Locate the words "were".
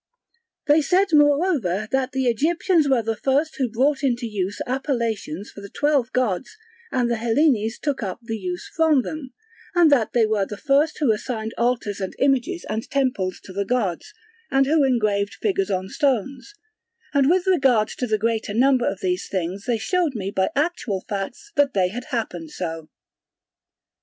2.89-3.03, 10.25-10.47